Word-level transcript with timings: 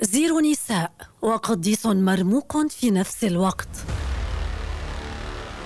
زيرو 0.00 0.40
نساء 0.40 0.92
وقديس 1.22 1.86
مرموق 1.86 2.66
في 2.66 2.90
نفس 2.90 3.24
الوقت. 3.24 3.68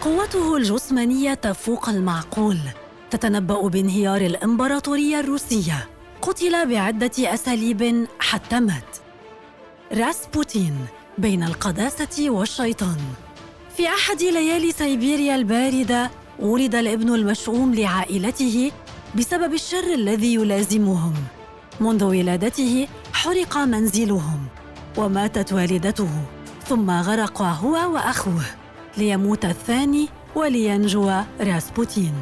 قوته 0.03 0.57
الجسمانية 0.57 1.35
تفوق 1.35 1.89
المعقول 1.89 2.59
تتنبأ 3.11 3.69
بانهيار 3.69 4.21
الإمبراطورية 4.21 5.21
الروسية. 5.21 5.89
قتل 6.23 6.69
بعدة 6.69 7.35
أساليب 7.35 8.07
حتى 8.21 8.61
مات. 8.61 8.97
راسبوتين 9.93 10.77
بين 11.19 11.43
القداسة 11.43 12.31
والشيطان. 12.31 12.99
في 13.77 13.89
أحد 13.89 14.23
ليالي 14.23 14.73
سيبيريا 14.73 15.35
الباردة 15.35 16.11
ولد 16.39 16.75
الابن 16.75 17.15
المشؤوم 17.15 17.75
لعائلته 17.75 18.73
بسبب 19.19 19.55
الشر 19.55 19.95
الذي 19.95 20.35
يلازمهم. 20.35 21.15
منذ 21.81 22.05
ولادته 22.05 22.89
حرق 23.19 23.59
منزلهم 23.59 24.47
وماتت 24.97 25.53
والدته 25.53 26.09
ثم 26.67 26.91
غرق 26.91 27.43
هو 27.43 27.95
وأخوه 27.95 28.43
ليموت 28.99 29.45
الثاني 29.45 30.09
ولينجو 30.35 31.13
راسبوتين. 31.41 32.13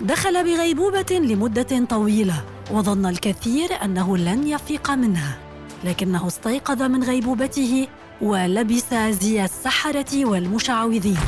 دخل 0.00 0.44
بغيبوبة 0.44 1.06
لمدة 1.10 1.84
طويلة 1.84 2.44
وظن 2.70 3.06
الكثير 3.06 3.84
أنه 3.84 4.16
لن 4.16 4.48
يفيق 4.48 4.90
منها 4.90 5.38
لكنه 5.84 6.26
استيقظ 6.26 6.82
من 6.82 7.04
غيبوبته 7.04 7.88
ولبس 8.20 8.94
زي 8.94 9.44
السحرة 9.44 10.24
والمشعوذين. 10.24 11.18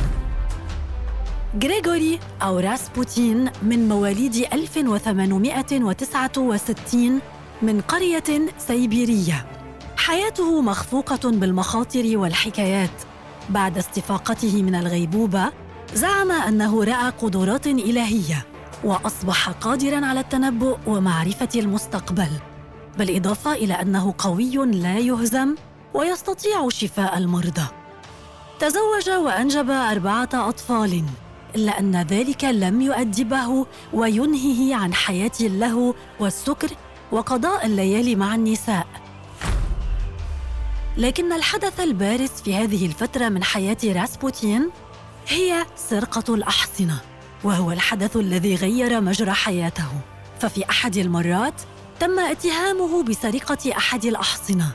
غريغوري 1.63 2.19
أو 2.41 2.59
راسبوتين 2.59 3.49
من 3.63 3.89
مواليد 3.89 4.35
1869 4.53 7.21
من 7.61 7.81
قرية 7.81 8.47
سيبيرية. 8.57 9.45
حياته 9.97 10.61
مخفوقة 10.61 11.29
بالمخاطر 11.31 12.17
والحكايات. 12.17 13.01
بعد 13.49 13.77
استفاقته 13.77 14.63
من 14.63 14.75
الغيبوبة 14.75 15.51
زعم 15.93 16.31
أنه 16.31 16.83
رأى 16.83 17.09
قدرات 17.09 17.67
إلهية 17.67 18.45
وأصبح 18.83 19.49
قادراً 19.49 20.05
على 20.05 20.19
التنبؤ 20.19 20.77
ومعرفة 20.87 21.49
المستقبل. 21.55 22.29
بالإضافة 22.97 23.53
إلى 23.53 23.73
أنه 23.73 24.13
قوي 24.17 24.55
لا 24.65 24.99
يهزم 24.99 25.55
ويستطيع 25.93 26.69
شفاء 26.69 27.17
المرضى. 27.17 27.65
تزوج 28.59 29.09
وأنجب 29.09 29.69
أربعة 29.69 30.29
أطفال 30.33 31.03
إلا 31.55 31.79
أن 31.79 32.01
ذلك 32.01 32.43
لم 32.43 32.81
يؤدبه 32.81 33.65
وينهيه 33.93 34.75
عن 34.75 34.93
حياة 34.93 35.31
اللهو 35.41 35.93
والسكر 36.19 36.69
وقضاء 37.11 37.65
الليالي 37.65 38.15
مع 38.15 38.35
النساء. 38.35 38.87
لكن 40.97 41.33
الحدث 41.33 41.79
البارز 41.79 42.29
في 42.29 42.55
هذه 42.55 42.85
الفترة 42.85 43.29
من 43.29 43.43
حياة 43.43 43.77
راسبوتين 43.83 44.69
هي 45.27 45.65
سرقة 45.75 46.35
الأحصنة 46.35 46.99
وهو 47.43 47.71
الحدث 47.71 48.17
الذي 48.17 48.55
غير 48.55 49.01
مجرى 49.01 49.31
حياته. 49.31 49.87
ففي 50.39 50.69
أحد 50.69 50.97
المرات 50.97 51.53
تم 51.99 52.19
اتهامه 52.19 53.03
بسرقة 53.03 53.77
أحد 53.77 54.05
الأحصنة. 54.05 54.71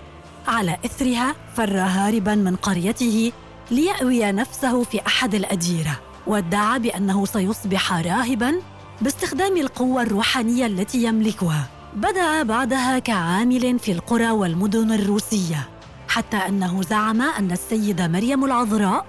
على 0.47 0.79
إثرها 0.85 1.35
فر 1.57 1.79
هاربا 1.79 2.35
من 2.35 2.57
قريته 2.57 3.33
ليأوي 3.71 4.33
نفسه 4.33 4.83
في 4.83 5.07
أحد 5.07 5.35
الأديرة 5.35 6.01
وادعى 6.27 6.79
بأنه 6.79 7.27
سيصبح 7.27 7.93
راهبا 7.93 8.55
باستخدام 9.01 9.57
القوة 9.57 10.03
الروحانية 10.03 10.67
التي 10.67 11.05
يملكها. 11.05 11.74
بدأ 11.95 12.43
بعدها 12.43 12.99
كعامل 12.99 13.79
في 13.79 13.93
القرى 13.93 14.31
والمدن 14.31 14.93
الروسية 14.93 15.69
حتى 16.09 16.37
أنه 16.37 16.83
زعم 16.83 17.23
أن 17.23 17.53
السيدة 17.53 18.09
مريم 18.09 18.45
العذراء 18.45 19.07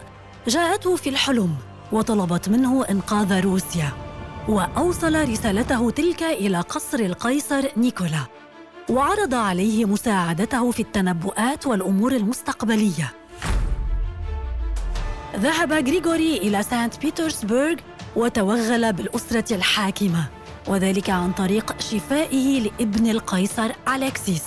جاءته 0.47 0.95
في 0.95 1.09
الحلم 1.09 1.55
وطلبت 1.91 2.49
منه 2.49 2.85
إنقاذ 2.85 3.41
روسيا 3.41 3.89
وأوصل 4.47 5.29
رسالته 5.29 5.91
تلك 5.91 6.23
إلى 6.23 6.61
قصر 6.61 6.99
القيصر 6.99 7.63
نيكولا 7.77 8.25
وعرض 8.89 9.33
عليه 9.33 9.85
مساعدته 9.85 10.71
في 10.71 10.79
التنبؤات 10.79 11.67
والأمور 11.67 12.11
المستقبلية. 12.11 13.13
ذهب 15.35 15.73
غريغوري 15.73 16.37
إلى 16.37 16.63
سانت 16.63 16.99
بيترسبرغ 17.01 17.75
وتوغل 18.15 18.93
بالأسرة 18.93 19.55
الحاكمة. 19.55 20.25
وذلك 20.67 21.09
عن 21.09 21.31
طريق 21.31 21.81
شفائه 21.81 22.61
لابن 22.61 23.09
القيصر 23.09 23.71
أليكسيس. 23.95 24.43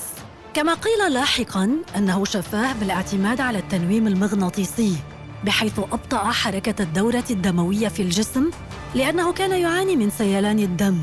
كما 0.55 0.75
قيل 0.75 1.12
لاحقا 1.12 1.71
أنه 1.97 2.25
شفاه 2.25 2.73
بالاعتماد 2.73 3.41
على 3.41 3.59
التنويم 3.59 4.06
المغناطيسي 4.06 4.97
بحيث 5.45 5.78
أبطأ 5.78 6.25
حركة 6.25 6.83
الدورة 6.83 7.25
الدموية 7.31 7.89
في 7.89 8.03
الجسم 8.03 8.51
لأنه 8.95 9.33
كان 9.33 9.51
يعاني 9.51 9.97
من 9.97 10.11
سيلان 10.11 10.59
الدم. 10.59 10.99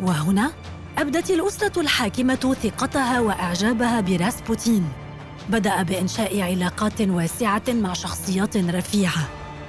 وهنا 0.00 0.52
أبدت 0.98 1.30
الأسرة 1.30 1.80
الحاكمة 1.80 2.56
ثقتها 2.62 3.20
وإعجابها 3.20 4.00
براسبوتين. 4.00 4.84
بدأ 5.48 5.82
بإنشاء 5.82 6.40
علاقات 6.40 7.00
واسعة 7.00 7.62
مع 7.68 7.92
شخصيات 7.92 8.56
رفيعة 8.56 9.28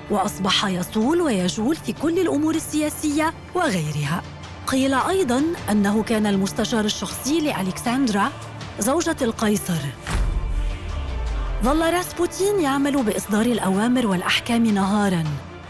وأصبح 0.09 0.66
يصول 0.66 1.22
ويجول 1.22 1.75
في 1.75 1.94
كل 1.94 2.20
الأمور 2.20 2.56
السياسية 2.56 3.34
وغيرها. 3.56 4.24
قيل 4.67 4.94
أيضا 4.94 5.44
أنه 5.72 6.03
كان 6.03 6.25
المستشار 6.25 6.85
الشخصي 6.85 7.39
لألكسندرا 7.39 8.31
زوجة 8.79 9.16
القيصر. 9.22 9.81
ظل 11.63 11.94
راسبوتين 11.94 12.59
يعمل 12.59 13.03
بإصدار 13.03 13.45
الأوامر 13.45 14.07
والأحكام 14.07 14.66
نهاراً. 14.66 15.23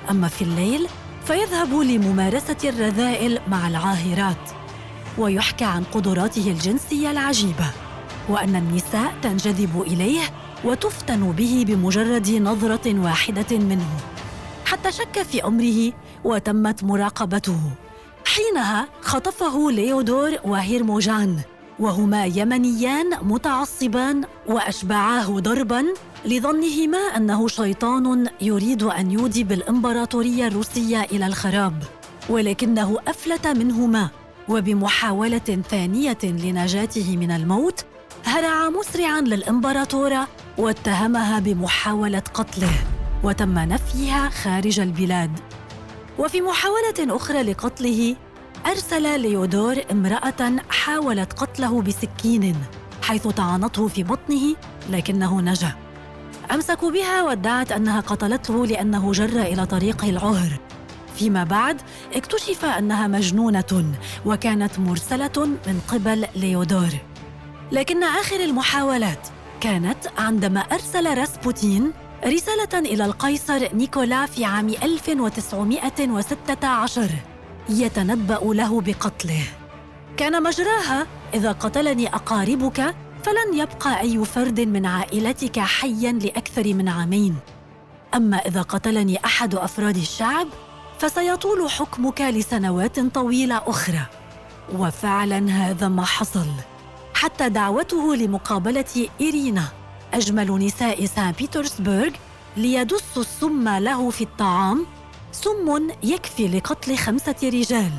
أما 0.09 0.27
في 0.27 0.41
الليل 0.41 0.87
فيذهب 1.25 1.73
لممارسة 1.73 2.57
الرذائل 2.63 3.39
مع 3.47 3.67
العاهرات 3.67 4.49
ويحكى 5.17 5.65
عن 5.65 5.83
قدراته 5.83 6.51
الجنسية 6.51 7.11
العجيبة 7.11 7.71
وأن 8.29 8.55
النساء 8.55 9.13
تنجذب 9.21 9.81
إليه 9.87 10.21
وتفتن 10.63 11.31
به 11.31 11.63
بمجرد 11.67 12.29
نظرة 12.29 12.99
واحدة 12.99 13.57
منه. 13.57 13.97
حتى 14.65 14.91
شك 14.91 15.23
في 15.23 15.45
أمره 15.45 15.93
وتمت 16.23 16.83
مراقبته. 16.83 17.59
حينها 18.35 18.87
خطفه 19.01 19.71
ليودور 19.71 20.37
وهيرموجان 20.43 21.39
وهما 21.79 22.25
يمنيان 22.25 23.09
متعصبان 23.21 24.23
وأشبعاه 24.47 25.39
ضربا 25.39 25.85
لظنهما 26.25 26.97
أنه 26.97 27.47
شيطان 27.47 28.27
يريد 28.41 28.83
أن 28.83 29.11
يودي 29.11 29.43
بالإمبراطورية 29.43 30.47
الروسية 30.47 31.01
إلى 31.01 31.27
الخراب 31.27 31.83
ولكنه 32.29 32.97
أفلت 33.07 33.47
منهما 33.47 34.09
وبمحاولة 34.49 35.61
ثانية 35.69 36.17
لنجاته 36.23 37.17
من 37.17 37.31
الموت 37.31 37.85
هرع 38.25 38.69
مسرعا 38.69 39.21
للإمبراطورة 39.21 40.27
واتهمها 40.57 41.39
بمحاولة 41.39 42.23
قتله 42.33 42.73
وتم 43.23 43.59
نفيها 43.59 44.29
خارج 44.29 44.79
البلاد. 44.79 45.50
وفي 46.21 46.41
محاولة 46.41 47.15
أخرى 47.15 47.41
لقتله 47.43 48.15
أرسل 48.65 49.19
ليودور 49.19 49.75
امرأة 49.91 50.55
حاولت 50.69 51.33
قتله 51.33 51.81
بسكين 51.81 52.55
حيث 53.01 53.27
طعنته 53.27 53.87
في 53.87 54.03
بطنه 54.03 54.55
لكنه 54.89 55.41
نجا. 55.41 55.75
أمسكوا 56.53 56.91
بها 56.91 57.23
وادعت 57.23 57.71
أنها 57.71 57.99
قتلته 57.99 58.65
لأنه 58.65 59.11
جر 59.11 59.41
إلى 59.41 59.65
طريق 59.65 60.05
العهر. 60.05 60.59
فيما 61.15 61.43
بعد 61.43 61.81
اكتشف 62.13 62.65
أنها 62.65 63.07
مجنونة 63.07 63.93
وكانت 64.25 64.79
مرسلة 64.79 65.45
من 65.67 65.81
قبل 65.87 66.27
ليودور. 66.35 66.91
لكن 67.71 68.03
آخر 68.03 68.39
المحاولات 68.39 69.27
كانت 69.61 69.97
عندما 70.17 70.59
أرسل 70.59 71.17
راسبوتين 71.17 71.91
رسالة 72.25 72.79
إلى 72.79 73.05
القيصر 73.05 73.75
نيكولا 73.75 74.25
في 74.25 74.45
عام 74.45 74.69
1916 74.69 77.09
يتنبأ 77.69 78.39
له 78.43 78.81
بقتله. 78.81 79.43
كان 80.17 80.43
مجراها 80.43 81.07
إذا 81.33 81.51
قتلني 81.51 82.07
أقاربك 82.07 82.95
فلن 83.23 83.53
يبقى 83.53 84.01
أي 84.01 84.25
فرد 84.25 84.59
من 84.59 84.85
عائلتك 84.85 85.59
حيا 85.59 86.11
لأكثر 86.11 86.73
من 86.73 86.89
عامين. 86.89 87.35
أما 88.15 88.37
إذا 88.37 88.61
قتلني 88.61 89.25
أحد 89.25 89.55
أفراد 89.55 89.97
الشعب 89.97 90.47
فسيطول 90.99 91.69
حكمك 91.69 92.21
لسنوات 92.21 92.99
طويلة 92.99 93.61
أخرى. 93.67 94.01
وفعلا 94.77 95.51
هذا 95.51 95.87
ما 95.87 96.05
حصل. 96.05 96.47
حتى 97.13 97.49
دعوته 97.49 98.15
لمقابلة 98.15 99.07
إيرينا 99.21 99.63
أجمل 100.13 100.65
نساء 100.65 101.05
سان 101.05 101.31
بيترسبرغ 101.31 102.09
ليدس 102.57 103.17
السم 103.17 103.69
له 103.69 104.09
في 104.09 104.23
الطعام 104.23 104.85
سم 105.31 105.89
يكفي 106.03 106.47
لقتل 106.47 106.97
خمسة 106.97 107.35
رجال 107.43 107.91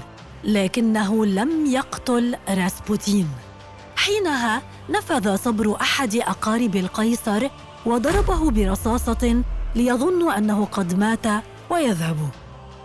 لكنه 0.44 1.26
لم 1.26 1.66
يقتل 1.66 2.36
راسبوتين 2.48 3.28
حينها 3.96 4.62
نفذ 4.90 5.36
صبر 5.36 5.76
أحد 5.80 6.16
أقارب 6.16 6.76
القيصر 6.76 7.48
وضربه 7.86 8.50
برصاصة 8.50 9.42
ليظن 9.74 10.32
أنه 10.32 10.64
قد 10.64 10.98
مات 10.98 11.26
ويذهب. 11.70 12.16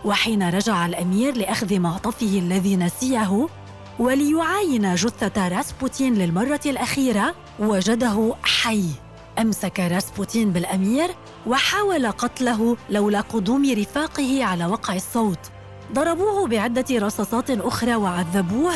وحين 0.04 0.48
رجع 0.48 0.86
الأمير 0.86 1.36
لأخذ 1.36 1.78
معطفه 1.78 2.38
الذي 2.38 2.76
نسيه 2.76 3.48
وليعاين 3.98 4.94
جثة 4.94 5.48
راسبوتين 5.48 6.14
للمرة 6.14 6.60
الأخيرة 6.66 7.34
وجده 7.58 8.34
حي. 8.42 8.84
أمسك 9.38 9.80
راسبوتين 9.80 10.52
بالأمير 10.52 11.10
وحاول 11.46 12.06
قتله 12.06 12.76
لولا 12.90 13.20
قدوم 13.20 13.72
رفاقه 13.72 14.44
على 14.44 14.66
وقع 14.66 14.94
الصوت. 14.94 15.38
ضربوه 15.92 16.46
بعدة 16.46 16.84
رصاصات 16.90 17.50
أخرى 17.50 17.94
وعذبوه 17.94 18.74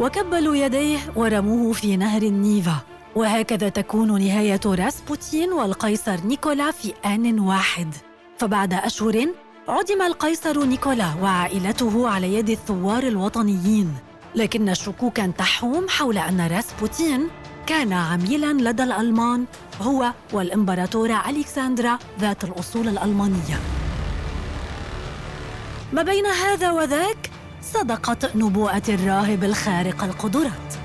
وكبلوا 0.00 0.56
يديه 0.56 0.98
ورموه 1.16 1.72
في 1.72 1.96
نهر 1.96 2.22
النيفا. 2.22 2.76
وهكذا 3.16 3.68
تكون 3.68 4.24
نهاية 4.24 4.60
راسبوتين 4.66 5.52
والقيصر 5.52 6.20
نيكولا 6.24 6.70
في 6.70 6.92
آن 7.06 7.40
واحد. 7.40 7.94
فبعد 8.38 8.74
أشهر 8.74 9.26
عدم 9.68 10.02
القيصر 10.02 10.64
نيكولا 10.64 11.14
وعائلته 11.22 12.08
على 12.08 12.34
يد 12.34 12.50
الثوار 12.50 13.02
الوطنيين. 13.02 13.94
لكن 14.34 14.74
شكوكا 14.74 15.26
تحوم 15.26 15.88
حول 15.88 16.18
أن 16.18 16.46
راسبوتين 16.46 17.28
كان 17.66 17.92
عميلا 17.92 18.52
لدى 18.52 18.82
الألمان 18.82 19.44
هو 19.80 20.12
والامبراطوره 20.32 21.30
الكسندرا 21.30 21.98
ذات 22.20 22.44
الأصول 22.44 22.88
الألمانية. 22.88 23.60
ما 25.92 26.02
بين 26.02 26.26
هذا 26.26 26.70
وذاك 26.70 27.30
صدقت 27.62 28.36
نبوءة 28.36 28.82
الراهب 28.88 29.44
الخارق 29.44 30.04
القدرات. 30.04 30.81